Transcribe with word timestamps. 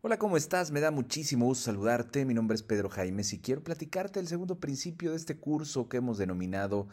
Hola, 0.00 0.16
¿cómo 0.16 0.36
estás? 0.36 0.70
Me 0.70 0.78
da 0.78 0.92
muchísimo 0.92 1.46
gusto 1.46 1.64
saludarte. 1.64 2.24
Mi 2.24 2.32
nombre 2.32 2.54
es 2.54 2.62
Pedro 2.62 2.88
Jaime 2.88 3.24
y 3.32 3.38
quiero 3.40 3.64
platicarte 3.64 4.20
el 4.20 4.28
segundo 4.28 4.60
principio 4.60 5.10
de 5.10 5.16
este 5.16 5.38
curso 5.38 5.88
que 5.88 5.96
hemos 5.96 6.18
denominado 6.18 6.86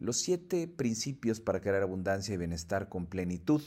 los 0.00 0.16
siete 0.16 0.66
principios 0.66 1.38
para 1.38 1.60
crear 1.60 1.80
abundancia 1.82 2.34
y 2.34 2.36
bienestar 2.36 2.88
con 2.88 3.06
plenitud. 3.06 3.62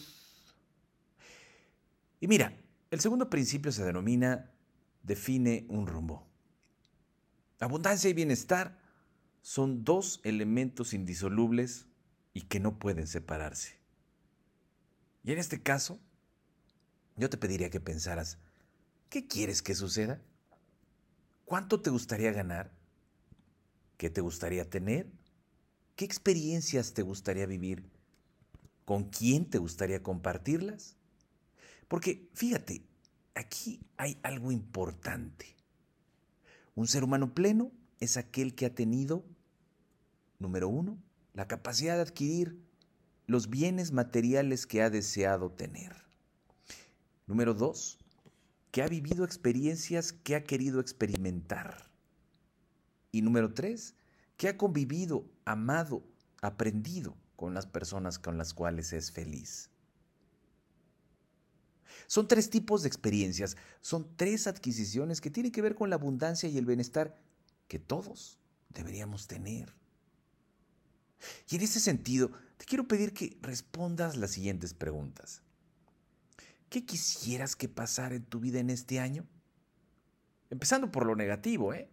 Y 2.19 2.27
mira, 2.27 2.54
el 2.91 2.99
segundo 2.99 3.29
principio 3.29 3.72
se 3.72 3.85
denomina 3.85 4.51
define 5.03 5.65
un 5.69 5.87
rumbo. 5.87 6.28
Abundancia 7.62 8.10
y 8.10 8.13
bienestar 8.13 8.78
son 9.42 9.85
dos 9.85 10.19
elementos 10.26 10.94
indisolubles 10.94 11.87
y 12.33 12.42
que 12.42 12.60
no 12.60 12.78
pueden 12.78 13.08
separarse. 13.08 13.79
Y 15.23 15.31
en 15.31 15.39
este 15.39 15.63
caso, 15.63 15.97
yo 17.16 17.30
te 17.30 17.38
pediría 17.38 17.70
que 17.70 17.80
pensaras, 17.80 18.38
¿qué 19.12 19.27
quieres 19.27 19.61
que 19.61 19.75
suceda? 19.75 20.21
¿Cuánto 21.43 21.81
te 21.81 21.89
gustaría 21.89 22.31
ganar? 22.31 22.71
¿Qué 23.97 24.09
te 24.09 24.21
gustaría 24.21 24.69
tener? 24.69 25.11
¿Qué 25.97 26.05
experiencias 26.05 26.93
te 26.93 27.02
gustaría 27.02 27.45
vivir? 27.45 27.83
¿Con 28.85 29.09
quién 29.09 29.49
te 29.49 29.57
gustaría 29.57 30.02
compartirlas? 30.02 30.95
Porque 31.89 32.29
fíjate, 32.33 32.85
aquí 33.35 33.81
hay 33.97 34.17
algo 34.23 34.49
importante. 34.49 35.57
Un 36.73 36.88
ser 36.88 37.03
humano 37.03 37.33
pleno 37.33 37.73
es 37.99 38.16
aquel 38.16 38.55
que 38.55 38.66
ha 38.66 38.73
tenido, 38.73 39.25
número 40.39 40.69
uno, 40.69 40.97
la 41.33 41.49
capacidad 41.49 41.97
de 41.97 42.03
adquirir 42.03 42.63
los 43.27 43.49
bienes 43.49 43.91
materiales 43.91 44.66
que 44.66 44.81
ha 44.81 44.89
deseado 44.89 45.52
tener. 45.52 45.93
Número 47.27 47.53
dos, 47.53 48.00
que 48.71 48.81
ha 48.81 48.88
vivido 48.88 49.25
experiencias 49.25 50.13
que 50.13 50.35
ha 50.35 50.43
querido 50.43 50.80
experimentar. 50.80 51.91
Y 53.11 53.22
número 53.22 53.53
tres, 53.53 53.95
que 54.38 54.47
ha 54.47 54.58
convivido, 54.58 55.30
amado, 55.45 56.03
aprendido 56.41 57.17
con 57.36 57.53
las 57.53 57.66
personas 57.66 58.17
con 58.17 58.38
las 58.38 58.53
cuales 58.53 58.94
es 58.94 59.11
feliz. 59.11 59.69
Son 62.08 62.27
tres 62.27 62.49
tipos 62.49 62.81
de 62.81 62.88
experiencias, 62.88 63.58
son 63.81 64.16
tres 64.16 64.47
adquisiciones 64.47 65.22
que 65.22 65.30
tienen 65.30 65.52
que 65.52 65.61
ver 65.61 65.75
con 65.75 65.89
la 65.89 65.95
abundancia 65.97 66.49
y 66.49 66.58
el 66.58 66.66
bienestar 66.66 67.22
que 67.67 67.80
todos 67.80 68.39
deberíamos 68.69 69.27
tener. 69.27 69.73
Y 71.49 71.58
en 71.58 71.61
ese 71.61 71.80
sentido, 71.80 72.31
te 72.58 72.66
quiero 72.66 72.88
pedir 72.88 73.14
que 73.14 73.38
respondas 73.42 74.17
las 74.17 74.31
siguientes 74.31 74.73
preguntas. 74.73 75.42
¿Qué 76.72 76.86
quisieras 76.86 77.58
que 77.58 77.67
pasara 77.67 78.16
en 78.16 78.23
tu 78.23 78.39
vida 78.39 78.61
en 78.61 78.69
este 78.69 79.02
año? 79.02 79.27
Empezando 80.50 80.89
por 80.89 81.05
lo 81.05 81.17
negativo, 81.17 81.73
¿eh? 81.73 81.89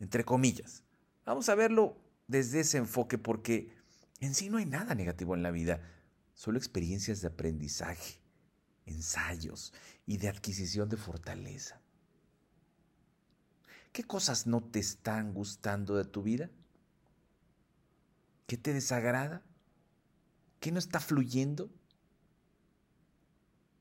Entre 0.00 0.22
comillas. 0.22 0.84
Vamos 1.24 1.48
a 1.48 1.54
verlo 1.54 1.96
desde 2.26 2.60
ese 2.60 2.76
enfoque 2.76 3.16
porque 3.16 3.74
en 4.20 4.34
sí 4.34 4.50
no 4.50 4.58
hay 4.58 4.66
nada 4.66 4.94
negativo 4.94 5.34
en 5.34 5.42
la 5.42 5.50
vida, 5.50 5.80
solo 6.34 6.58
experiencias 6.58 7.22
de 7.22 7.28
aprendizaje, 7.28 8.20
ensayos 8.84 9.72
y 10.04 10.18
de 10.18 10.28
adquisición 10.28 10.90
de 10.90 10.98
fortaleza. 10.98 11.80
¿Qué 13.92 14.04
cosas 14.04 14.46
no 14.46 14.62
te 14.62 14.78
están 14.78 15.32
gustando 15.32 15.96
de 15.96 16.04
tu 16.04 16.22
vida? 16.22 16.50
¿Qué 18.46 18.58
te 18.58 18.74
desagrada? 18.74 19.42
¿Qué 20.60 20.70
no 20.70 20.78
está 20.78 21.00
fluyendo? 21.00 21.70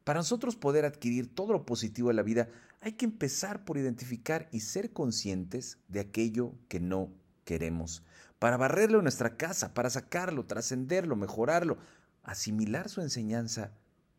Para 0.03 0.19
nosotros 0.19 0.55
poder 0.55 0.85
adquirir 0.85 1.33
todo 1.33 1.53
lo 1.53 1.65
positivo 1.65 2.09
de 2.09 2.15
la 2.15 2.23
vida, 2.23 2.49
hay 2.81 2.93
que 2.93 3.05
empezar 3.05 3.63
por 3.63 3.77
identificar 3.77 4.49
y 4.51 4.59
ser 4.59 4.91
conscientes 4.91 5.77
de 5.87 6.01
aquello 6.01 6.53
que 6.67 6.79
no 6.79 7.13
queremos, 7.45 8.03
para 8.39 8.57
barrerlo 8.57 8.97
en 8.97 9.03
nuestra 9.03 9.37
casa, 9.37 9.73
para 9.73 9.89
sacarlo, 9.89 10.45
trascenderlo, 10.45 11.15
mejorarlo, 11.15 11.77
asimilar 12.23 12.89
su 12.89 13.01
enseñanza 13.01 13.71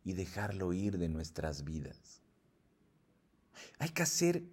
y 0.03 0.14
dejarlo 0.14 0.72
ir 0.72 0.98
de 0.98 1.08
nuestras 1.08 1.64
vidas. 1.64 2.22
Hay 3.78 3.91
que 3.91 4.03
hacer 4.03 4.44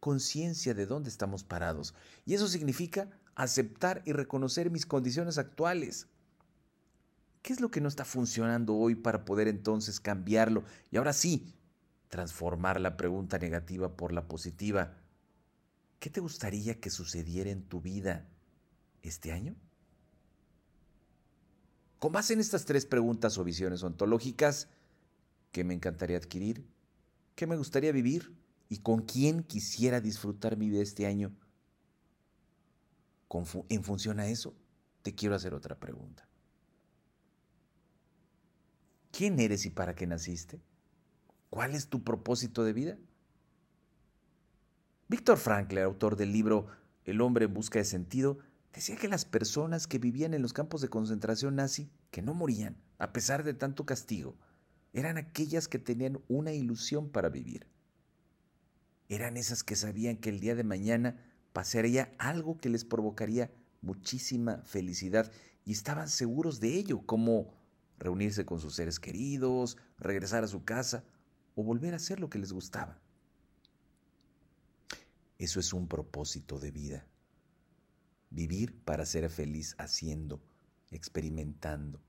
conciencia 0.00 0.74
de 0.74 0.86
dónde 0.86 1.08
estamos 1.08 1.44
parados 1.44 1.94
y 2.24 2.34
eso 2.34 2.48
significa 2.48 3.10
aceptar 3.34 4.02
y 4.04 4.12
reconocer 4.12 4.70
mis 4.70 4.86
condiciones 4.86 5.38
actuales. 5.38 6.08
¿Qué 7.46 7.52
es 7.52 7.60
lo 7.60 7.70
que 7.70 7.80
no 7.80 7.86
está 7.86 8.04
funcionando 8.04 8.74
hoy 8.74 8.96
para 8.96 9.24
poder 9.24 9.46
entonces 9.46 10.00
cambiarlo? 10.00 10.64
Y 10.90 10.96
ahora 10.96 11.12
sí, 11.12 11.54
transformar 12.08 12.80
la 12.80 12.96
pregunta 12.96 13.38
negativa 13.38 13.96
por 13.96 14.12
la 14.12 14.26
positiva. 14.26 14.94
¿Qué 16.00 16.10
te 16.10 16.18
gustaría 16.18 16.80
que 16.80 16.90
sucediera 16.90 17.50
en 17.50 17.62
tu 17.62 17.80
vida 17.80 18.26
este 19.02 19.30
año? 19.30 19.54
Con 22.00 22.10
base 22.10 22.32
en 22.32 22.40
estas 22.40 22.64
tres 22.64 22.84
preguntas 22.84 23.38
o 23.38 23.44
visiones 23.44 23.84
ontológicas, 23.84 24.66
¿qué 25.52 25.62
me 25.62 25.74
encantaría 25.74 26.16
adquirir? 26.16 26.66
¿Qué 27.36 27.46
me 27.46 27.56
gustaría 27.56 27.92
vivir? 27.92 28.36
¿Y 28.68 28.78
con 28.78 29.02
quién 29.02 29.44
quisiera 29.44 30.00
disfrutar 30.00 30.56
mi 30.56 30.68
vida 30.68 30.82
este 30.82 31.06
año? 31.06 31.32
en 33.68 33.84
función 33.84 34.18
a 34.18 34.26
eso, 34.26 34.52
te 35.02 35.14
quiero 35.14 35.36
hacer 35.36 35.54
otra 35.54 35.78
pregunta. 35.78 36.26
¿Quién 39.16 39.40
eres 39.40 39.64
y 39.64 39.70
para 39.70 39.94
qué 39.94 40.06
naciste? 40.06 40.60
¿Cuál 41.48 41.74
es 41.74 41.88
tu 41.88 42.04
propósito 42.04 42.64
de 42.64 42.74
vida? 42.74 42.98
Víctor 45.08 45.38
Frankl, 45.38 45.78
autor 45.78 46.16
del 46.16 46.32
libro 46.32 46.66
El 47.06 47.22
hombre 47.22 47.46
en 47.46 47.54
busca 47.54 47.78
de 47.78 47.86
sentido, 47.86 48.36
decía 48.74 48.96
que 48.96 49.08
las 49.08 49.24
personas 49.24 49.86
que 49.86 49.98
vivían 49.98 50.34
en 50.34 50.42
los 50.42 50.52
campos 50.52 50.82
de 50.82 50.90
concentración 50.90 51.56
nazi, 51.56 51.88
que 52.10 52.20
no 52.20 52.34
morían 52.34 52.76
a 52.98 53.14
pesar 53.14 53.42
de 53.42 53.54
tanto 53.54 53.86
castigo, 53.86 54.36
eran 54.92 55.16
aquellas 55.16 55.66
que 55.66 55.78
tenían 55.78 56.20
una 56.28 56.52
ilusión 56.52 57.08
para 57.08 57.30
vivir. 57.30 57.66
Eran 59.08 59.38
esas 59.38 59.64
que 59.64 59.76
sabían 59.76 60.18
que 60.18 60.28
el 60.28 60.40
día 60.40 60.54
de 60.54 60.64
mañana 60.64 61.16
pasaría 61.54 62.12
algo 62.18 62.58
que 62.58 62.68
les 62.68 62.84
provocaría 62.84 63.50
muchísima 63.80 64.58
felicidad 64.66 65.32
y 65.64 65.72
estaban 65.72 66.10
seguros 66.10 66.60
de 66.60 66.74
ello, 66.74 67.00
como 67.06 67.54
reunirse 67.98 68.44
con 68.44 68.60
sus 68.60 68.74
seres 68.74 69.00
queridos, 69.00 69.76
regresar 69.98 70.44
a 70.44 70.48
su 70.48 70.64
casa 70.64 71.04
o 71.54 71.62
volver 71.62 71.94
a 71.94 71.96
hacer 71.96 72.20
lo 72.20 72.28
que 72.28 72.38
les 72.38 72.52
gustaba. 72.52 73.00
Eso 75.38 75.60
es 75.60 75.72
un 75.72 75.88
propósito 75.88 76.58
de 76.58 76.70
vida. 76.70 77.06
Vivir 78.30 78.78
para 78.84 79.06
ser 79.06 79.28
feliz 79.30 79.74
haciendo, 79.78 80.42
experimentando 80.90 82.02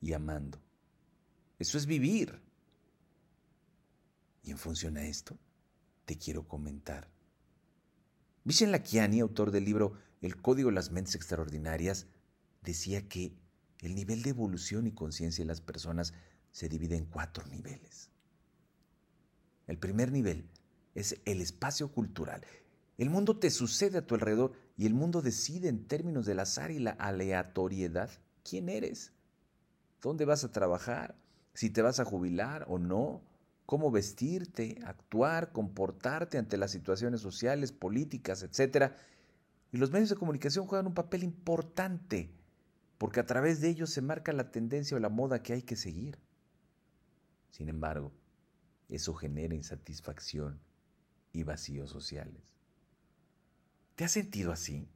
y 0.00 0.12
amando. 0.12 0.60
Eso 1.58 1.78
es 1.78 1.86
vivir. 1.86 2.40
Y 4.42 4.50
en 4.50 4.58
función 4.58 4.96
a 4.96 5.06
esto, 5.06 5.38
te 6.06 6.16
quiero 6.16 6.48
comentar 6.48 7.08
Vishen 8.42 8.72
Lakiani, 8.72 9.20
autor 9.20 9.50
del 9.50 9.64
libro 9.64 9.92
El 10.22 10.40
Código 10.40 10.70
de 10.70 10.74
las 10.74 10.90
Mentes 10.90 11.14
Extraordinarias, 11.14 12.06
decía 12.62 13.06
que 13.06 13.34
el 13.80 13.94
nivel 13.94 14.22
de 14.22 14.30
evolución 14.30 14.86
y 14.86 14.92
conciencia 14.92 15.44
de 15.44 15.48
las 15.48 15.60
personas 15.60 16.12
se 16.52 16.68
divide 16.68 16.96
en 16.96 17.06
cuatro 17.06 17.46
niveles. 17.46 18.10
El 19.66 19.78
primer 19.78 20.10
nivel 20.12 20.48
es 20.94 21.20
el 21.24 21.40
espacio 21.40 21.92
cultural. 21.92 22.42
El 22.98 23.08
mundo 23.08 23.38
te 23.38 23.50
sucede 23.50 23.98
a 23.98 24.06
tu 24.06 24.14
alrededor 24.14 24.52
y 24.76 24.86
el 24.86 24.94
mundo 24.94 25.22
decide 25.22 25.68
en 25.68 25.86
términos 25.86 26.26
del 26.26 26.40
azar 26.40 26.70
y 26.70 26.78
la 26.78 26.90
aleatoriedad 26.90 28.10
quién 28.42 28.68
eres, 28.68 29.12
dónde 30.02 30.24
vas 30.24 30.44
a 30.44 30.52
trabajar, 30.52 31.14
si 31.54 31.70
te 31.70 31.82
vas 31.82 32.00
a 32.00 32.04
jubilar 32.04 32.66
o 32.68 32.78
no, 32.78 33.22
cómo 33.66 33.90
vestirte, 33.90 34.80
actuar, 34.84 35.52
comportarte 35.52 36.38
ante 36.38 36.56
las 36.56 36.72
situaciones 36.72 37.20
sociales, 37.20 37.72
políticas, 37.72 38.42
etc. 38.42 38.92
Y 39.72 39.78
los 39.78 39.92
medios 39.92 40.10
de 40.10 40.16
comunicación 40.16 40.66
juegan 40.66 40.88
un 40.88 40.94
papel 40.94 41.22
importante, 41.22 42.34
porque 43.00 43.18
a 43.18 43.24
través 43.24 43.62
de 43.62 43.70
ellos 43.70 43.88
se 43.88 44.02
marca 44.02 44.30
la 44.34 44.50
tendencia 44.50 44.94
o 44.94 45.00
la 45.00 45.08
moda 45.08 45.42
que 45.42 45.54
hay 45.54 45.62
que 45.62 45.74
seguir. 45.74 46.18
Sin 47.48 47.70
embargo, 47.70 48.12
eso 48.90 49.14
genera 49.14 49.54
insatisfacción 49.54 50.60
y 51.32 51.42
vacíos 51.42 51.88
sociales. 51.88 52.42
¿Te 53.94 54.04
has 54.04 54.12
sentido 54.12 54.52
así? 54.52 54.86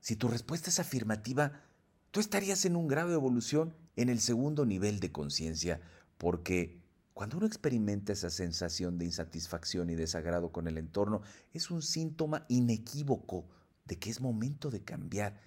Si 0.00 0.16
tu 0.16 0.28
respuesta 0.28 0.70
es 0.70 0.80
afirmativa, 0.80 1.60
tú 2.10 2.20
estarías 2.20 2.64
en 2.64 2.76
un 2.76 2.88
grado 2.88 3.10
de 3.10 3.16
evolución 3.16 3.76
en 3.94 4.08
el 4.08 4.20
segundo 4.20 4.64
nivel 4.64 4.98
de 4.98 5.12
conciencia, 5.12 5.82
porque 6.16 6.80
cuando 7.12 7.36
uno 7.36 7.44
experimenta 7.44 8.14
esa 8.14 8.30
sensación 8.30 8.96
de 8.96 9.04
insatisfacción 9.04 9.90
y 9.90 9.94
desagrado 9.94 10.52
con 10.52 10.68
el 10.68 10.78
entorno, 10.78 11.20
es 11.52 11.70
un 11.70 11.82
síntoma 11.82 12.46
inequívoco 12.48 13.46
de 13.84 13.98
que 13.98 14.08
es 14.08 14.22
momento 14.22 14.70
de 14.70 14.82
cambiar, 14.82 15.38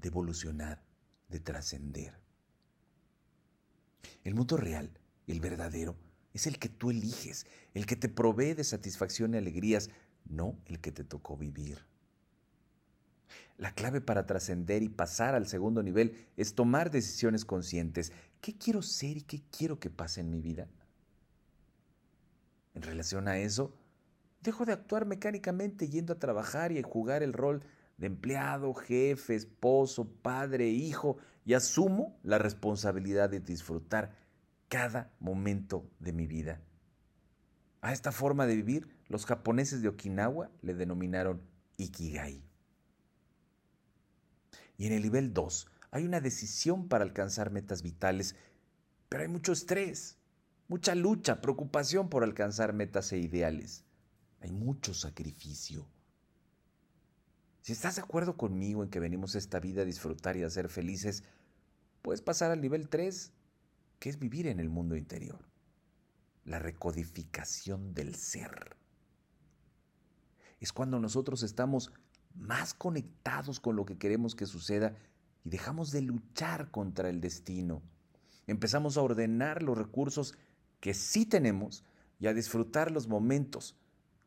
de 0.00 0.08
evolucionar, 0.08 0.82
de 1.28 1.40
trascender. 1.40 2.18
El 4.24 4.34
mundo 4.34 4.56
real, 4.56 4.90
el 5.26 5.40
verdadero, 5.40 5.96
es 6.32 6.46
el 6.46 6.58
que 6.58 6.68
tú 6.68 6.90
eliges, 6.90 7.46
el 7.74 7.86
que 7.86 7.96
te 7.96 8.08
provee 8.08 8.54
de 8.54 8.64
satisfacción 8.64 9.34
y 9.34 9.38
alegrías, 9.38 9.90
no 10.24 10.58
el 10.66 10.80
que 10.80 10.92
te 10.92 11.04
tocó 11.04 11.36
vivir. 11.36 11.78
La 13.56 13.74
clave 13.74 14.00
para 14.00 14.26
trascender 14.26 14.82
y 14.82 14.88
pasar 14.88 15.34
al 15.34 15.46
segundo 15.46 15.82
nivel 15.82 16.28
es 16.36 16.54
tomar 16.54 16.90
decisiones 16.90 17.44
conscientes. 17.44 18.12
¿Qué 18.40 18.56
quiero 18.56 18.80
ser 18.80 19.18
y 19.18 19.22
qué 19.22 19.42
quiero 19.50 19.78
que 19.78 19.90
pase 19.90 20.20
en 20.20 20.30
mi 20.30 20.40
vida? 20.40 20.66
En 22.74 22.82
relación 22.82 23.28
a 23.28 23.38
eso, 23.38 23.74
dejo 24.40 24.64
de 24.64 24.72
actuar 24.72 25.04
mecánicamente 25.04 25.88
yendo 25.88 26.14
a 26.14 26.18
trabajar 26.18 26.72
y 26.72 26.78
a 26.78 26.82
jugar 26.82 27.22
el 27.22 27.32
rol 27.32 27.62
de 28.00 28.06
empleado, 28.06 28.72
jefe, 28.72 29.34
esposo, 29.34 30.08
padre, 30.22 30.70
hijo 30.70 31.18
y 31.44 31.52
asumo 31.52 32.18
la 32.22 32.38
responsabilidad 32.38 33.28
de 33.28 33.40
disfrutar 33.40 34.16
cada 34.68 35.12
momento 35.20 35.86
de 35.98 36.14
mi 36.14 36.26
vida. 36.26 36.62
A 37.82 37.92
esta 37.92 38.10
forma 38.10 38.46
de 38.46 38.56
vivir, 38.56 38.88
los 39.08 39.26
japoneses 39.26 39.82
de 39.82 39.88
Okinawa 39.88 40.50
le 40.62 40.74
denominaron 40.74 41.42
Ikigai. 41.76 42.42
Y 44.78 44.86
en 44.86 44.94
el 44.94 45.02
nivel 45.02 45.34
2 45.34 45.66
hay 45.90 46.04
una 46.06 46.22
decisión 46.22 46.88
para 46.88 47.04
alcanzar 47.04 47.50
metas 47.50 47.82
vitales, 47.82 48.34
pero 49.10 49.24
hay 49.24 49.28
mucho 49.28 49.52
estrés, 49.52 50.16
mucha 50.68 50.94
lucha, 50.94 51.42
preocupación 51.42 52.08
por 52.08 52.24
alcanzar 52.24 52.72
metas 52.72 53.12
e 53.12 53.18
ideales. 53.18 53.84
Hay 54.40 54.52
mucho 54.52 54.94
sacrificio. 54.94 55.86
Si 57.70 57.74
estás 57.74 57.94
de 57.94 58.02
acuerdo 58.02 58.36
conmigo 58.36 58.82
en 58.82 58.90
que 58.90 58.98
venimos 58.98 59.36
esta 59.36 59.60
vida 59.60 59.82
a 59.82 59.84
disfrutar 59.84 60.36
y 60.36 60.42
a 60.42 60.50
ser 60.50 60.68
felices, 60.68 61.22
puedes 62.02 62.20
pasar 62.20 62.50
al 62.50 62.60
nivel 62.60 62.88
3, 62.88 63.32
que 64.00 64.08
es 64.08 64.18
vivir 64.18 64.48
en 64.48 64.58
el 64.58 64.68
mundo 64.68 64.96
interior. 64.96 65.38
La 66.44 66.58
recodificación 66.58 67.94
del 67.94 68.16
ser. 68.16 68.76
Es 70.58 70.72
cuando 70.72 70.98
nosotros 70.98 71.44
estamos 71.44 71.92
más 72.34 72.74
conectados 72.74 73.60
con 73.60 73.76
lo 73.76 73.86
que 73.86 73.98
queremos 73.98 74.34
que 74.34 74.46
suceda 74.46 74.96
y 75.44 75.50
dejamos 75.50 75.92
de 75.92 76.02
luchar 76.02 76.72
contra 76.72 77.08
el 77.08 77.20
destino. 77.20 77.82
Empezamos 78.48 78.96
a 78.96 79.02
ordenar 79.02 79.62
los 79.62 79.78
recursos 79.78 80.36
que 80.80 80.92
sí 80.92 81.24
tenemos 81.24 81.84
y 82.18 82.26
a 82.26 82.34
disfrutar 82.34 82.90
los 82.90 83.06
momentos, 83.06 83.76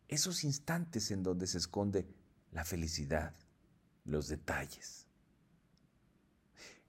esos 0.08 0.46
instantes 0.46 1.12
en 1.12 1.24
donde 1.24 1.46
se 1.48 1.58
esconde 1.58 2.08
la 2.54 2.64
felicidad, 2.64 3.36
los 4.06 4.28
detalles. 4.28 5.08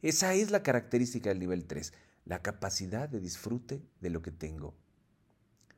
Esa 0.02 0.34
es 0.34 0.50
la 0.50 0.62
característica 0.62 1.30
del 1.30 1.38
nivel 1.38 1.66
3, 1.66 1.94
la 2.26 2.42
capacidad 2.42 3.08
de 3.08 3.20
disfrute 3.20 3.82
de 4.00 4.10
lo 4.10 4.20
que 4.20 4.30
tengo. 4.30 4.74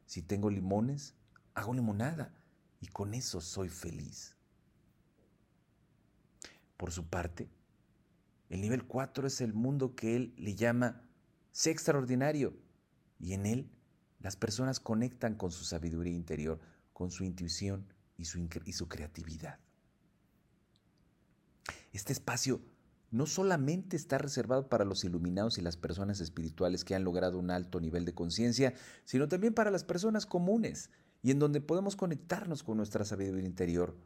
Si 0.07 0.23
tengo 0.23 0.51
limones, 0.51 1.15
hago 1.55 1.75
limonada 1.75 2.35
y 2.81 2.89
con 2.89 3.15
eso 3.15 3.41
soy 3.41 3.69
feliz. 3.69 4.37
Por 6.77 6.91
su 6.91 7.07
parte, 7.07 7.49
el 8.49 8.61
nivel 8.61 8.85
4 8.85 9.27
es 9.29 9.41
el 9.41 9.55
mundo 9.55 9.95
que 9.95 10.17
él 10.17 10.35
le 10.37 10.55
llama 10.55 11.03
sé 11.53 11.71
extraordinario 11.71 12.57
y 13.19 13.33
en 13.33 13.47
él 13.47 13.71
las 14.19 14.37
personas 14.37 14.81
conectan 14.81 15.37
con 15.37 15.53
su 15.53 15.65
sabiduría 15.65 16.15
interior, 16.15 16.61
con 16.93 17.11
su 17.11 17.25
intuición 17.25 17.87
y 18.17 18.25
su, 18.25 18.49
y 18.65 18.73
su 18.73 18.89
creatividad. 18.89 19.61
Este 21.97 22.13
espacio 22.13 22.61
no 23.11 23.25
solamente 23.25 23.97
está 23.97 24.19
reservado 24.19 24.69
para 24.69 24.85
los 24.85 25.03
iluminados 25.05 25.57
y 25.57 25.63
las 25.63 25.79
personas 25.79 26.21
espirituales 26.21 26.85
que 26.85 26.95
han 26.95 27.05
logrado 27.05 27.39
un 27.39 27.51
alto 27.51 27.81
nivel 27.81 28.05
de 28.05 28.13
conciencia, 28.13 28.75
sino 29.07 29.29
también 29.29 29.55
para 29.55 29.71
las 29.71 29.83
personas 29.83 30.27
comunes 30.27 30.91
y 31.23 31.31
en 31.31 31.39
donde 31.39 31.63
podemos 31.63 31.97
conectarnos 31.97 32.63
con 32.63 32.77
nuestra 32.77 33.07
sabiduría 33.07 33.47
interior. 33.47 33.97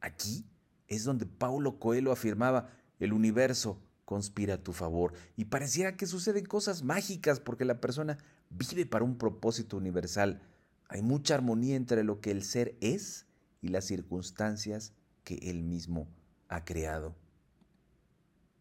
Aquí 0.00 0.46
es 0.86 1.02
donde 1.02 1.26
Paulo 1.26 1.80
Coelho 1.80 2.12
afirmaba, 2.12 2.70
el 3.00 3.12
universo 3.12 3.82
conspira 4.04 4.54
a 4.54 4.62
tu 4.62 4.72
favor 4.72 5.12
y 5.36 5.46
pareciera 5.46 5.96
que 5.96 6.06
suceden 6.06 6.46
cosas 6.46 6.84
mágicas 6.84 7.40
porque 7.40 7.64
la 7.64 7.80
persona 7.80 8.18
vive 8.50 8.86
para 8.86 9.04
un 9.04 9.18
propósito 9.18 9.76
universal. 9.76 10.42
Hay 10.86 11.02
mucha 11.02 11.34
armonía 11.34 11.74
entre 11.74 12.04
lo 12.04 12.20
que 12.20 12.30
el 12.30 12.44
ser 12.44 12.78
es 12.80 13.26
y 13.60 13.66
las 13.66 13.84
circunstancias 13.84 14.92
que 15.24 15.34
él 15.50 15.64
mismo 15.64 16.06
ha 16.50 16.64
creado. 16.64 17.16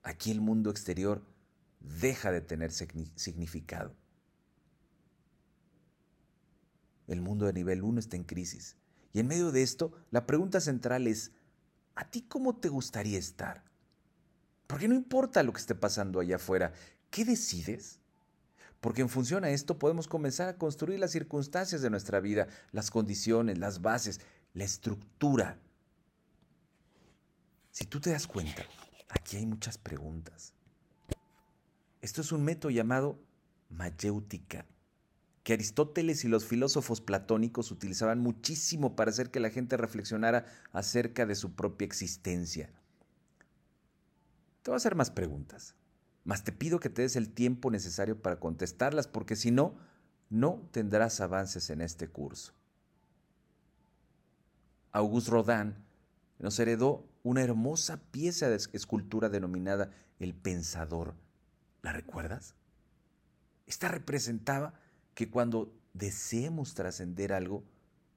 Aquí 0.04 0.32
el 0.32 0.40
mundo 0.40 0.70
exterior 0.70 1.22
deja 1.82 2.32
de 2.32 2.40
tener 2.40 2.72
significado. 2.72 3.94
El 7.08 7.20
mundo 7.20 7.46
de 7.46 7.54
nivel 7.54 7.84
1 7.84 8.00
está 8.00 8.16
en 8.16 8.24
crisis. 8.24 8.78
Y 9.12 9.20
en 9.20 9.28
medio 9.28 9.52
de 9.52 9.64
esto, 9.64 9.92
la 10.12 10.26
pregunta 10.26 10.62
central 10.62 11.08
es, 11.08 11.32
¿A 12.00 12.10
ti 12.10 12.22
cómo 12.22 12.56
te 12.56 12.70
gustaría 12.70 13.20
estar? 13.20 13.62
Porque 14.68 14.88
no 14.88 14.96
importa 14.96 15.44
lo 15.44 15.52
que 15.52 15.60
esté 15.60 15.76
pasando 15.76 16.22
allá 16.22 16.38
afuera, 16.38 16.72
¿qué 17.10 17.26
decides? 17.26 18.00
Porque 18.80 19.02
en 19.02 19.10
función 19.10 19.44
a 19.44 19.50
esto 19.50 19.78
podemos 19.78 20.08
comenzar 20.08 20.48
a 20.48 20.58
construir 20.58 20.98
las 20.98 21.12
circunstancias 21.12 21.82
de 21.82 21.90
nuestra 21.90 22.22
vida, 22.22 22.48
las 22.72 22.90
condiciones, 22.90 23.58
las 23.58 23.82
bases, 23.82 24.22
la 24.54 24.64
estructura. 24.64 25.60
Si 27.80 27.86
tú 27.86 28.02
te 28.02 28.12
das 28.12 28.28
cuenta, 28.28 28.66
aquí 29.08 29.38
hay 29.38 29.46
muchas 29.46 29.78
preguntas. 29.78 30.54
Esto 32.02 32.20
es 32.20 32.34
un 32.34 32.44
método 32.44 32.72
llamado 32.72 33.18
mayéutica 33.70 34.66
que 35.44 35.54
Aristóteles 35.54 36.26
y 36.26 36.28
los 36.28 36.44
filósofos 36.44 37.00
platónicos 37.00 37.72
utilizaban 37.72 38.20
muchísimo 38.20 38.98
para 38.98 39.12
hacer 39.12 39.32
que 39.32 39.40
la 39.40 39.50
gente 39.50 39.78
reflexionara 39.78 40.46
acerca 40.74 41.26
de 41.26 41.36
su 41.36 41.56
propia 41.56 41.86
existencia. 41.86 42.70
Te 44.62 44.72
voy 44.72 44.76
a 44.76 44.76
hacer 44.76 44.96
más 44.96 45.10
preguntas, 45.10 45.76
mas 46.26 46.44
te 46.44 46.52
pido 46.52 46.82
que 46.82 46.90
te 46.90 47.04
des 47.04 47.16
el 47.16 47.30
tiempo 47.30 47.72
necesario 47.72 48.22
para 48.22 48.42
contestarlas, 48.42 49.08
porque 49.08 49.38
si 49.38 49.52
no, 49.52 49.78
no 50.30 50.68
tendrás 50.74 51.22
avances 51.22 51.70
en 51.70 51.80
este 51.80 52.10
curso. 52.10 52.52
Auguste 54.92 55.32
Rodin 55.32 55.89
nos 56.40 56.58
heredó 56.60 57.06
una 57.24 57.44
hermosa 57.44 58.02
pieza 58.12 58.50
de 58.50 58.56
escultura 58.56 59.30
denominada 59.30 59.92
El 60.20 60.34
Pensador. 60.34 61.16
¿La 61.82 61.94
recuerdas? 61.94 62.56
Esta 63.68 63.90
representaba 63.90 64.74
que 65.14 65.30
cuando 65.30 65.74
deseemos 65.94 66.74
trascender 66.74 67.34
algo, 67.34 67.64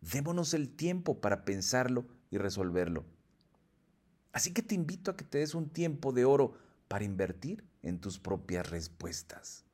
démonos 0.00 0.54
el 0.54 0.70
tiempo 0.70 1.20
para 1.20 1.44
pensarlo 1.44 2.06
y 2.30 2.38
resolverlo. 2.38 3.04
Así 4.32 4.52
que 4.52 4.62
te 4.62 4.75
invito 4.75 5.11
a 5.11 5.16
que 5.16 5.25
te 5.25 5.38
des 5.38 5.54
un 5.54 5.68
tiempo 5.68 6.12
de 6.12 6.25
oro 6.25 6.54
para 6.88 7.04
invertir 7.04 7.64
en 7.82 8.00
tus 8.00 8.18
propias 8.18 8.70
respuestas. 8.70 9.64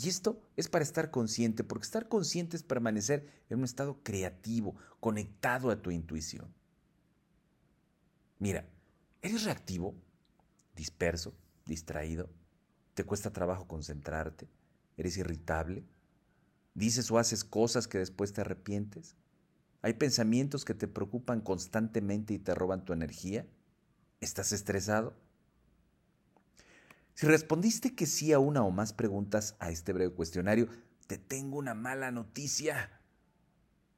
Y 0.00 0.08
esto 0.08 0.40
es 0.56 0.68
para 0.68 0.84
estar 0.84 1.10
consciente, 1.10 1.64
porque 1.64 1.84
estar 1.84 2.08
consciente 2.08 2.56
es 2.56 2.62
permanecer 2.62 3.26
en 3.50 3.58
un 3.58 3.64
estado 3.64 4.00
creativo, 4.04 4.76
conectado 5.00 5.72
a 5.72 5.82
tu 5.82 5.90
intuición. 5.90 6.54
Mira, 8.38 8.64
¿eres 9.22 9.42
reactivo, 9.42 9.96
disperso, 10.76 11.34
distraído? 11.66 12.30
¿Te 12.94 13.02
cuesta 13.02 13.32
trabajo 13.32 13.66
concentrarte? 13.66 14.48
¿Eres 14.96 15.16
irritable? 15.16 15.84
¿Dices 16.74 17.10
o 17.10 17.18
haces 17.18 17.42
cosas 17.42 17.88
que 17.88 17.98
después 17.98 18.32
te 18.32 18.42
arrepientes? 18.42 19.16
¿Hay 19.82 19.94
pensamientos 19.94 20.64
que 20.64 20.74
te 20.74 20.86
preocupan 20.86 21.40
constantemente 21.40 22.34
y 22.34 22.38
te 22.38 22.54
roban 22.54 22.84
tu 22.84 22.92
energía? 22.92 23.48
¿Estás 24.20 24.52
estresado? 24.52 25.16
Si 27.18 27.26
respondiste 27.26 27.96
que 27.96 28.06
sí 28.06 28.32
a 28.32 28.38
una 28.38 28.62
o 28.62 28.70
más 28.70 28.92
preguntas 28.92 29.56
a 29.58 29.70
este 29.70 29.92
breve 29.92 30.14
cuestionario, 30.14 30.68
te 31.08 31.18
tengo 31.18 31.58
una 31.58 31.74
mala 31.74 32.12
noticia. 32.12 33.00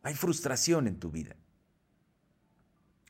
Hay 0.03 0.15
frustración 0.15 0.87
en 0.87 0.99
tu 0.99 1.11
vida. 1.11 1.37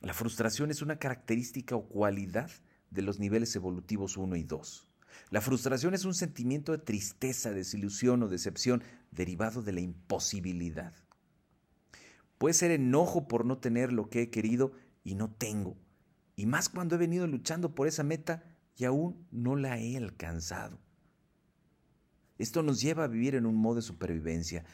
La 0.01 0.13
frustración 0.13 0.69
es 0.69 0.81
una 0.81 0.99
característica 0.99 1.77
o 1.77 1.87
cualidad 1.87 2.51
de 2.89 3.03
los 3.03 3.19
niveles 3.19 3.55
evolutivos 3.55 4.17
1 4.17 4.35
y 4.35 4.43
2. 4.43 4.89
La 5.29 5.39
frustración 5.39 5.93
es 5.93 6.03
un 6.03 6.13
sentimiento 6.13 6.73
de 6.73 6.79
tristeza, 6.79 7.51
desilusión 7.51 8.21
o 8.21 8.27
decepción 8.27 8.83
derivado 9.11 9.61
de 9.61 9.71
la 9.71 9.79
imposibilidad. 9.79 10.93
Puede 12.37 12.53
ser 12.53 12.71
enojo 12.71 13.29
por 13.29 13.45
no 13.45 13.59
tener 13.59 13.93
lo 13.93 14.09
que 14.09 14.23
he 14.23 14.29
querido 14.29 14.73
y 15.05 15.15
no 15.15 15.31
tengo. 15.31 15.77
Y 16.35 16.47
más 16.47 16.67
cuando 16.67 16.95
he 16.95 16.97
venido 16.97 17.27
luchando 17.27 17.73
por 17.73 17.87
esa 17.87 18.03
meta 18.03 18.50
y 18.77 18.85
aún 18.85 19.27
no 19.31 19.55
la 19.55 19.79
he 19.79 19.97
alcanzado. 19.97 20.79
Esto 22.37 22.63
nos 22.63 22.81
lleva 22.81 23.03
a 23.03 23.07
vivir 23.07 23.35
en 23.35 23.45
un 23.45 23.55
modo 23.55 23.75
de 23.75 23.81
supervivencia. 23.83 24.65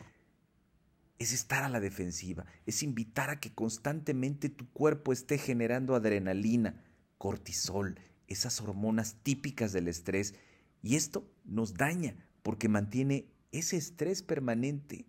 Es 1.20 1.34
estar 1.34 1.64
a 1.64 1.70
la 1.70 1.80
defensiva, 1.80 2.46
es 2.66 2.84
invitar 2.84 3.30
a 3.30 3.40
que 3.40 3.54
constantemente 3.54 4.50
tu 4.50 4.70
cuerpo 4.70 5.12
esté 5.12 5.38
generando 5.38 5.96
adrenalina, 5.96 6.84
cortisol 7.18 8.00
esas 8.28 8.62
hormonas 8.62 9.16
típicas 9.24 9.72
del 9.72 9.88
estrés 9.88 10.36
y 10.84 10.96
esto 10.96 11.30
nos 11.46 11.74
daña 11.74 12.16
porque 12.44 12.70
mantiene 12.70 13.28
ese 13.52 13.78
estrés 13.78 14.22
permanente 14.22 15.06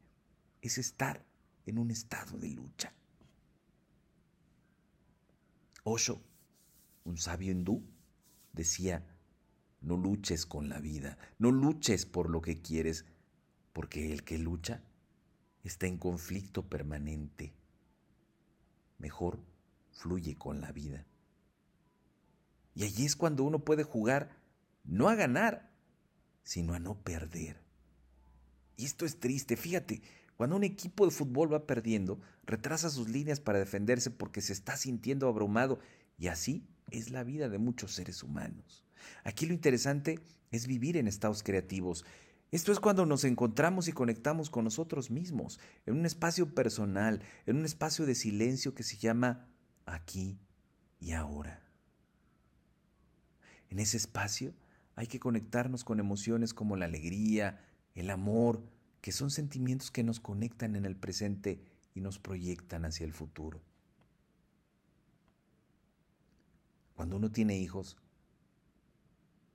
es 0.63 0.79
estar 0.79 1.25
en 1.67 1.79
un 1.79 1.91
estado 1.91 2.39
de 2.39 2.49
lucha. 2.49 2.93
Osho, 5.85 6.23
un 7.05 7.19
sabio 7.19 7.53
hindú, 7.53 7.83
decía, 8.59 9.07
no 9.81 9.97
luches 9.97 10.45
con 10.45 10.69
la 10.69 10.81
vida, 10.81 11.17
no 11.39 11.53
luches 11.53 12.05
por 12.07 12.29
lo 12.29 12.43
que 12.43 12.61
quieres, 12.61 13.07
porque 13.73 14.13
el 14.13 14.25
que 14.25 14.37
lucha 14.37 14.83
está 15.63 15.87
en 15.87 15.97
conflicto 15.97 16.69
permanente. 16.69 17.55
Mejor 18.99 19.39
fluye 19.93 20.37
con 20.37 20.61
la 20.61 20.73
vida. 20.73 21.07
Y 22.75 22.83
allí 22.83 23.07
es 23.07 23.15
cuando 23.15 23.45
uno 23.45 23.61
puede 23.61 23.85
jugar 23.85 24.37
no 24.85 25.09
a 25.09 25.15
ganar, 25.15 25.71
sino 26.43 26.75
a 26.75 26.81
no 26.81 27.01
perder. 27.01 27.63
Y 28.77 28.87
esto 28.87 29.07
es 29.07 29.21
triste, 29.21 29.57
fíjate, 29.57 30.03
cuando 30.37 30.57
un 30.57 30.65
equipo 30.65 31.05
de 31.05 31.13
fútbol 31.13 31.53
va 31.53 31.67
perdiendo, 31.67 32.21
retrasa 32.45 32.91
sus 32.91 33.09
líneas 33.09 33.39
para 33.39 33.61
defenderse 33.61 34.11
porque 34.11 34.41
se 34.41 34.53
está 34.53 34.77
sintiendo 34.77 35.29
abrumado 35.29 35.79
y 36.17 36.27
así 36.27 36.67
es 36.91 37.11
la 37.11 37.25
vida 37.25 37.49
de 37.49 37.59
muchos 37.59 37.93
seres 37.93 38.23
humanos. 38.23 38.85
Aquí 39.25 39.47
lo 39.47 39.55
interesante 39.55 40.21
es 40.51 40.67
vivir 40.67 40.97
en 40.97 41.09
estados 41.09 41.43
creativos. 41.43 42.05
Esto 42.51 42.73
es 42.73 42.81
cuando 42.81 43.05
nos 43.05 43.25
encontramos 43.25 43.89
y 43.89 43.93
conectamos 43.93 44.49
con 44.49 44.65
nosotros 44.65 45.11
mismos, 45.11 45.61
en 45.85 45.97
un 45.97 46.07
espacio 46.07 46.55
personal, 46.55 47.23
en 47.47 47.57
un 47.57 47.65
espacio 47.65 48.07
de 48.07 48.15
silencio 48.15 48.75
que 48.75 48.83
se 48.83 48.97
llama 48.97 49.47
aquí 49.85 50.39
y 50.99 51.13
ahora. 51.13 51.63
En 53.69 53.79
ese 53.79 53.99
espacio 53.99 54.55
hay 54.97 55.07
que 55.07 55.21
conectarnos 55.21 55.85
con 55.85 56.01
emociones 56.01 56.55
como 56.55 56.77
la 56.77 56.87
alegría, 56.87 57.61
el 57.95 58.11
amor, 58.11 58.65
que 59.01 59.13
son 59.13 59.31
sentimientos 59.31 59.91
que 59.91 60.03
nos 60.03 60.19
conectan 60.21 60.75
en 60.75 60.87
el 60.87 60.97
presente 60.97 61.61
y 61.95 62.01
nos 62.01 62.19
proyectan 62.19 62.85
hacia 62.85 63.05
el 63.05 63.13
futuro. 63.13 63.63
Cuando 66.99 67.15
uno 67.15 67.31
tiene 67.31 67.57
hijos, 67.57 67.97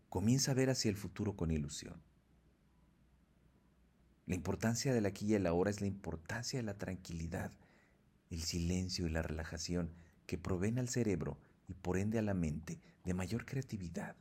comienza 0.07 0.51
a 0.51 0.53
ver 0.53 0.69
hacia 0.69 0.87
el 0.87 0.95
futuro 0.95 1.35
con 1.35 1.51
ilusión. 1.51 2.01
La 4.25 4.35
importancia 4.35 4.93
del 4.93 5.05
aquí 5.05 5.25
y 5.25 5.33
el 5.33 5.45
ahora 5.45 5.69
es 5.69 5.81
la 5.81 5.87
importancia 5.87 6.57
de 6.57 6.63
la 6.63 6.77
tranquilidad, 6.77 7.51
el 8.29 8.43
silencio 8.43 9.07
y 9.07 9.09
la 9.09 9.23
relajación 9.23 9.91
que 10.25 10.37
proveen 10.37 10.79
al 10.79 10.87
cerebro 10.87 11.37
y 11.67 11.73
por 11.73 11.97
ende 11.97 12.17
a 12.17 12.21
la 12.21 12.33
mente 12.33 12.79
de 13.03 13.13
mayor 13.13 13.45
creatividad, 13.45 14.15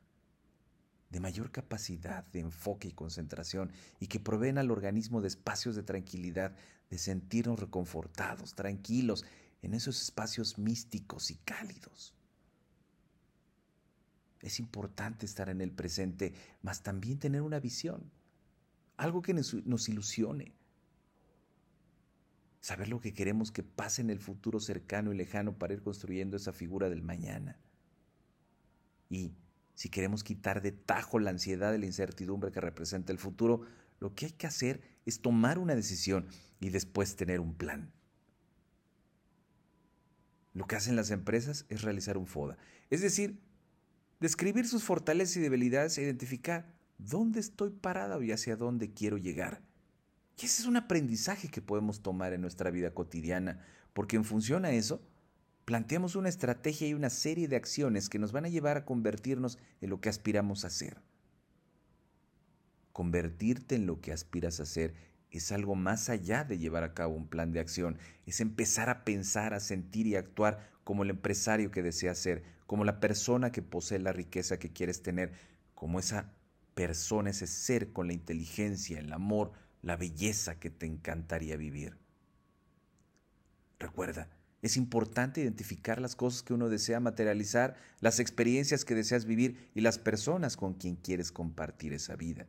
de 1.10 1.20
mayor 1.20 1.52
capacidad 1.52 2.26
de 2.32 2.40
enfoque 2.40 2.88
y 2.88 2.92
concentración 2.92 3.70
y 4.00 4.08
que 4.08 4.18
proveen 4.18 4.58
al 4.58 4.72
organismo 4.72 5.20
de 5.20 5.28
espacios 5.28 5.76
de 5.76 5.84
tranquilidad, 5.84 6.56
de 6.90 6.98
sentirnos 6.98 7.60
reconfortados, 7.60 8.56
tranquilos, 8.56 9.24
en 9.62 9.74
esos 9.74 10.02
espacios 10.02 10.58
místicos 10.58 11.30
y 11.30 11.36
cálidos. 11.36 12.16
Es 14.42 14.58
importante 14.58 15.24
estar 15.24 15.48
en 15.48 15.60
el 15.60 15.70
presente, 15.70 16.34
mas 16.62 16.82
también 16.82 17.18
tener 17.18 17.42
una 17.42 17.60
visión, 17.60 18.10
algo 18.96 19.22
que 19.22 19.34
nos, 19.34 19.88
ilusione. 19.88 20.52
Saber 22.60 22.88
lo 22.88 23.00
que 23.00 23.14
queremos 23.14 23.52
que 23.52 23.62
pase 23.62 24.02
en 24.02 24.10
el 24.10 24.18
futuro 24.18 24.60
cercano 24.60 25.12
y 25.12 25.16
lejano 25.16 25.56
para 25.58 25.74
ir 25.74 25.82
construyendo 25.82 26.36
esa 26.36 26.52
figura 26.52 26.90
del 26.90 27.02
mañana. 27.02 27.56
Y 29.08 29.32
si 29.74 29.88
queremos 29.88 30.22
quitar 30.24 30.60
de 30.60 30.72
tajo 30.72 31.18
la 31.18 31.30
ansiedad 31.30 31.72
y 31.74 31.78
la 31.78 31.86
incertidumbre 31.86 32.52
que 32.52 32.60
representa 32.60 33.12
el 33.12 33.18
futuro, 33.18 33.62
lo 34.00 34.14
que 34.14 34.26
hay 34.26 34.32
que 34.32 34.46
hacer 34.46 34.80
es 35.06 35.20
tomar 35.20 35.58
una 35.58 35.74
decisión 35.74 36.26
y 36.60 36.70
después 36.70 37.16
tener 37.16 37.40
un 37.40 37.54
plan. 37.54 37.92
Lo 40.54 40.66
que 40.66 40.76
hacen 40.76 40.96
las 40.96 41.10
empresas 41.10 41.64
es 41.68 41.82
realizar 41.82 42.18
un 42.18 42.26
FODA, 42.26 42.58
es 42.90 43.00
decir, 43.00 43.40
describir 44.22 44.68
sus 44.68 44.84
fortalezas 44.84 45.36
y 45.36 45.40
debilidades 45.40 45.98
e 45.98 46.02
identificar 46.02 46.72
dónde 46.96 47.40
estoy 47.40 47.70
parado 47.70 48.22
y 48.22 48.30
hacia 48.30 48.56
dónde 48.56 48.92
quiero 48.92 49.18
llegar. 49.18 49.60
Y 50.40 50.46
ese 50.46 50.62
es 50.62 50.68
un 50.68 50.76
aprendizaje 50.76 51.48
que 51.48 51.60
podemos 51.60 52.02
tomar 52.02 52.32
en 52.32 52.40
nuestra 52.40 52.70
vida 52.70 52.94
cotidiana, 52.94 53.66
porque 53.92 54.14
en 54.14 54.24
función 54.24 54.64
a 54.64 54.70
eso 54.70 55.02
planteamos 55.64 56.14
una 56.14 56.28
estrategia 56.28 56.86
y 56.86 56.94
una 56.94 57.10
serie 57.10 57.48
de 57.48 57.56
acciones 57.56 58.08
que 58.08 58.20
nos 58.20 58.30
van 58.30 58.44
a 58.44 58.48
llevar 58.48 58.76
a 58.76 58.84
convertirnos 58.84 59.58
en 59.80 59.90
lo 59.90 60.00
que 60.00 60.08
aspiramos 60.08 60.64
a 60.64 60.70
ser. 60.70 61.02
Convertirte 62.92 63.74
en 63.74 63.86
lo 63.86 64.00
que 64.00 64.12
aspiras 64.12 64.60
a 64.60 64.66
ser 64.66 64.94
es 65.32 65.50
algo 65.50 65.74
más 65.74 66.08
allá 66.10 66.44
de 66.44 66.58
llevar 66.58 66.84
a 66.84 66.94
cabo 66.94 67.16
un 67.16 67.26
plan 67.26 67.50
de 67.50 67.58
acción, 67.58 67.98
es 68.24 68.40
empezar 68.40 68.88
a 68.88 69.02
pensar, 69.02 69.52
a 69.52 69.60
sentir 69.60 70.06
y 70.06 70.14
actuar 70.14 70.70
como 70.84 71.02
el 71.02 71.10
empresario 71.10 71.70
que 71.70 71.82
deseas 71.82 72.18
ser, 72.18 72.42
como 72.66 72.84
la 72.84 73.00
persona 73.00 73.52
que 73.52 73.62
posee 73.62 73.98
la 73.98 74.12
riqueza 74.12 74.58
que 74.58 74.72
quieres 74.72 75.02
tener, 75.02 75.32
como 75.74 75.98
esa 75.98 76.32
persona, 76.74 77.30
ese 77.30 77.46
ser 77.46 77.92
con 77.92 78.06
la 78.06 78.12
inteligencia, 78.12 78.98
el 78.98 79.12
amor, 79.12 79.52
la 79.82 79.96
belleza 79.96 80.58
que 80.58 80.70
te 80.70 80.86
encantaría 80.86 81.56
vivir. 81.56 81.96
Recuerda, 83.78 84.30
es 84.62 84.76
importante 84.76 85.40
identificar 85.40 86.00
las 86.00 86.14
cosas 86.14 86.42
que 86.42 86.54
uno 86.54 86.68
desea 86.68 87.00
materializar, 87.00 87.76
las 88.00 88.20
experiencias 88.20 88.84
que 88.84 88.94
deseas 88.94 89.24
vivir 89.24 89.70
y 89.74 89.80
las 89.80 89.98
personas 89.98 90.56
con 90.56 90.74
quien 90.74 90.94
quieres 90.94 91.32
compartir 91.32 91.92
esa 91.92 92.14
vida. 92.14 92.46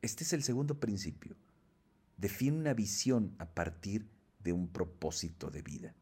Este 0.00 0.22
es 0.22 0.32
el 0.32 0.44
segundo 0.44 0.78
principio. 0.78 1.36
Define 2.16 2.56
una 2.56 2.72
visión 2.72 3.34
a 3.38 3.46
partir 3.46 4.06
de 4.48 4.54
un 4.54 4.66
propósito 4.66 5.50
de 5.50 5.60
vida. 5.60 5.94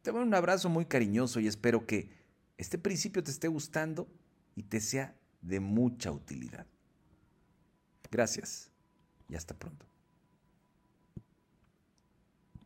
Te 0.00 0.10
doy 0.10 0.22
un 0.22 0.32
abrazo 0.32 0.70
muy 0.70 0.86
cariñoso 0.86 1.40
y 1.40 1.46
espero 1.46 1.86
que 1.86 2.08
este 2.56 2.78
principio 2.78 3.22
te 3.22 3.30
esté 3.30 3.48
gustando 3.48 4.08
y 4.56 4.62
te 4.62 4.80
sea 4.80 5.14
de 5.42 5.60
mucha 5.60 6.10
utilidad. 6.10 6.66
Gracias 8.10 8.70
y 9.28 9.34
hasta 9.34 9.54
pronto. 9.54 9.84